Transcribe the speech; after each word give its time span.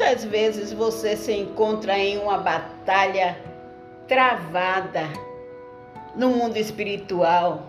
Muitas 0.00 0.24
vezes 0.24 0.72
você 0.72 1.14
se 1.14 1.30
encontra 1.30 1.98
em 1.98 2.16
uma 2.16 2.38
batalha 2.38 3.36
travada 4.08 5.02
no 6.16 6.30
mundo 6.30 6.56
espiritual, 6.56 7.66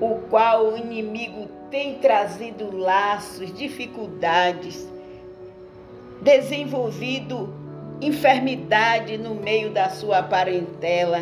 o 0.00 0.14
qual 0.30 0.68
o 0.68 0.78
inimigo 0.78 1.46
tem 1.70 1.98
trazido 1.98 2.74
laços, 2.74 3.52
dificuldades, 3.52 4.88
desenvolvido 6.22 7.54
enfermidade 8.00 9.18
no 9.18 9.34
meio 9.34 9.70
da 9.70 9.90
sua 9.90 10.22
parentela. 10.22 11.20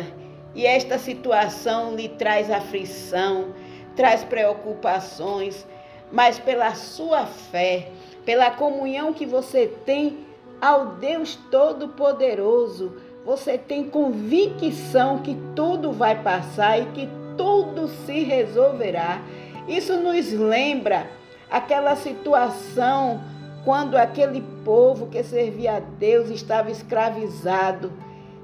E 0.55 0.65
esta 0.65 0.97
situação 0.97 1.93
lhe 1.93 2.07
traz 2.07 2.49
aflição, 2.49 3.53
traz 3.97 4.23
preocupações, 4.23 5.67
mas 6.11 6.39
pela 6.39 6.75
sua 6.75 7.25
fé, 7.25 7.89
pela 8.25 8.51
comunhão 8.51 9.13
que 9.13 9.25
você 9.25 9.67
tem 9.85 10.25
ao 10.61 10.87
Deus 10.97 11.35
Todo-Poderoso, 11.49 12.95
você 13.25 13.57
tem 13.57 13.89
convicção 13.89 15.19
que 15.19 15.37
tudo 15.55 15.91
vai 15.91 16.21
passar 16.21 16.79
e 16.79 16.85
que 16.87 17.09
tudo 17.37 17.87
se 17.87 18.23
resolverá. 18.23 19.21
Isso 19.67 19.97
nos 19.97 20.31
lembra 20.31 21.07
aquela 21.49 21.95
situação 21.95 23.21
quando 23.63 23.95
aquele 23.95 24.41
povo 24.63 25.07
que 25.07 25.23
servia 25.23 25.77
a 25.77 25.79
Deus 25.79 26.29
estava 26.29 26.71
escravizado, 26.71 27.91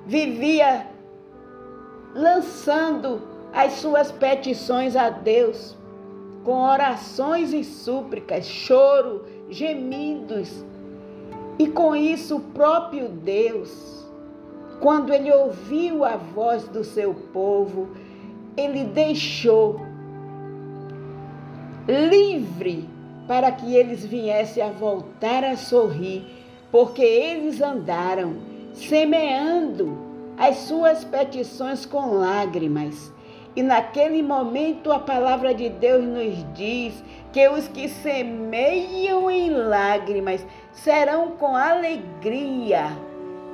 vivia 0.05 0.87
lançando 2.13 3.21
as 3.53 3.73
suas 3.73 4.11
petições 4.11 4.95
a 4.95 5.09
Deus, 5.09 5.76
com 6.47 6.61
orações 6.61 7.51
e 7.51 7.61
súplicas, 7.61 8.45
choro, 8.45 9.25
gemidos. 9.49 10.63
E 11.59 11.67
com 11.67 11.93
isso 11.93 12.37
o 12.37 12.39
próprio 12.39 13.09
Deus, 13.09 14.07
quando 14.79 15.13
ele 15.13 15.29
ouviu 15.29 16.05
a 16.05 16.15
voz 16.15 16.65
do 16.69 16.85
seu 16.85 17.13
povo, 17.33 17.89
ele 18.55 18.85
deixou 18.85 19.81
livre 21.85 22.87
para 23.27 23.51
que 23.51 23.75
eles 23.75 24.05
viessem 24.05 24.63
a 24.63 24.71
voltar 24.71 25.43
a 25.43 25.57
sorrir, 25.57 26.25
porque 26.71 27.03
eles 27.03 27.61
andaram 27.61 28.35
semeando 28.73 29.97
as 30.37 30.55
suas 30.59 31.03
petições 31.03 31.85
com 31.85 32.13
lágrimas. 32.13 33.11
E 33.57 33.63
naquele 33.63 34.21
momento 34.21 34.91
a 34.91 34.99
palavra 34.99 35.51
de 35.51 35.67
Deus 35.67 36.05
nos 36.05 36.45
diz 36.53 37.03
que 37.33 37.49
os 37.49 37.67
que 37.67 37.89
semeiam 37.89 39.31
em 39.31 39.49
lágrimas 39.49 40.45
serão 40.71 41.31
com 41.31 41.55
alegria. 41.55 42.85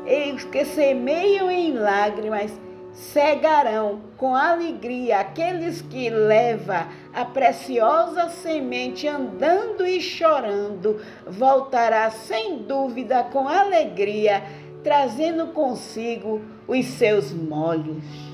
E 0.06 0.34
os 0.34 0.44
que 0.44 0.66
semeiam 0.66 1.50
em 1.50 1.72
lágrimas 1.72 2.52
cegarão 2.92 4.02
com 4.18 4.36
alegria 4.36 5.22
aqueles 5.22 5.82
que 5.82 6.10
leva 6.10 6.86
a 7.14 7.24
preciosa 7.24 8.28
semente 8.28 9.08
andando 9.08 9.88
e 9.88 10.02
chorando, 10.02 11.00
voltará 11.26 12.12
sem 12.12 12.58
dúvida 12.58 13.24
com 13.32 13.48
alegria, 13.48 14.44
trazendo 14.84 15.54
consigo 15.54 16.42
os 16.68 16.86
seus 16.88 17.32
molhos. 17.32 18.33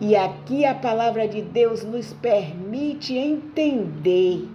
E 0.00 0.14
aqui 0.14 0.64
a 0.66 0.74
palavra 0.74 1.26
de 1.26 1.40
Deus 1.40 1.82
nos 1.82 2.12
permite 2.12 3.16
entender 3.16 4.46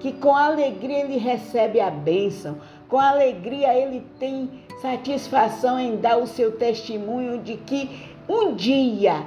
que 0.00 0.12
com 0.12 0.34
alegria 0.34 1.04
ele 1.04 1.18
recebe 1.18 1.78
a 1.78 1.90
bênção, 1.90 2.56
com 2.88 2.98
alegria 2.98 3.74
ele 3.74 4.02
tem 4.18 4.50
satisfação 4.80 5.78
em 5.78 5.96
dar 5.96 6.16
o 6.16 6.26
seu 6.26 6.52
testemunho 6.52 7.38
de 7.38 7.56
que 7.56 7.88
um 8.28 8.54
dia 8.54 9.26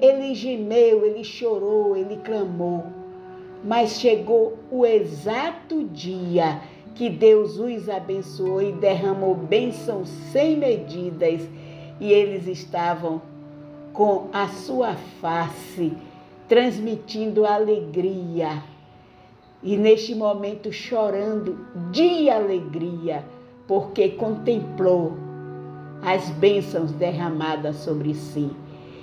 ele 0.00 0.34
gemeu, 0.34 1.04
ele 1.06 1.24
chorou, 1.24 1.96
ele 1.96 2.18
clamou, 2.18 2.84
mas 3.64 3.98
chegou 3.98 4.58
o 4.70 4.84
exato 4.84 5.84
dia 5.84 6.60
que 6.94 7.08
Deus 7.08 7.58
os 7.58 7.88
abençoou 7.88 8.60
e 8.60 8.72
derramou 8.72 9.34
bênçãos 9.34 10.08
sem 10.30 10.56
medidas 10.56 11.40
e 11.98 12.12
eles 12.12 12.46
estavam 12.46 13.22
com 13.92 14.28
a 14.32 14.48
sua 14.48 14.94
face 15.20 15.92
transmitindo 16.48 17.46
alegria 17.46 18.62
e 19.62 19.76
neste 19.76 20.14
momento 20.14 20.72
chorando 20.72 21.66
de 21.90 22.28
alegria 22.28 23.24
porque 23.66 24.10
contemplou 24.10 25.12
as 26.02 26.28
bênçãos 26.30 26.90
derramadas 26.92 27.76
sobre 27.76 28.14
si. 28.14 28.50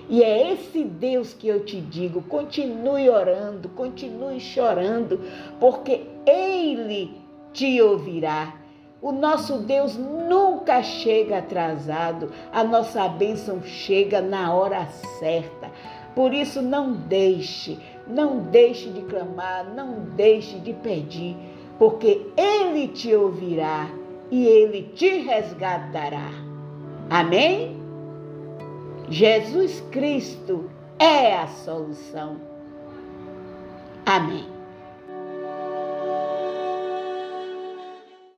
E 0.10 0.24
é 0.24 0.52
esse 0.54 0.84
Deus 0.84 1.34
que 1.34 1.48
eu 1.48 1.64
te 1.64 1.80
digo: 1.80 2.22
continue 2.24 3.10
orando, 3.10 3.70
continue 3.70 4.40
chorando, 4.40 5.20
porque 5.60 6.02
Ele 6.26 7.16
te 7.54 7.82
ouvirá. 7.82 8.59
O 9.02 9.12
nosso 9.12 9.60
Deus 9.60 9.96
nunca 9.96 10.84
chega 10.84 11.38
atrasado, 11.38 12.32
a 12.52 12.64
nossa 12.64 13.08
bênção 13.08 13.64
chega 13.64 14.22
na 14.22 14.54
hora 14.54 14.86
certa. 15.20 15.72
Por 16.14 16.34
isso, 16.34 16.62
não 16.62 16.92
deixe, 16.92 17.80
não 18.06 18.40
deixe 18.40 18.90
de 18.90 19.02
clamar, 19.04 19.74
não 19.74 20.02
deixe 20.16 20.60
de 20.60 20.74
pedir, 20.74 21.38
porque 21.78 22.28
Ele 22.36 22.90
te 22.90 23.16
ouvirá 23.16 23.90
e 24.32 24.46
ele 24.46 24.84
te 24.96 25.20
resgatará. 25.20 26.30
Amém? 27.10 27.80
Jesus 29.10 29.82
Cristo 29.92 30.70
é 31.00 31.36
a 31.36 31.48
solução. 31.48 32.38
Amém. 34.06 34.59